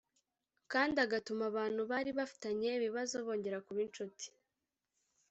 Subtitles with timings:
[0.71, 4.25] kandi agatuma abantu bari bafitanye ibibazo bongera kuba inshuti.